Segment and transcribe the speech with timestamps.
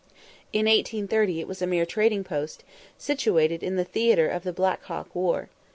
[0.51, 2.63] In 1830 it was a mere trading post,
[2.97, 5.49] situated in the theatre of the Black Hawk war.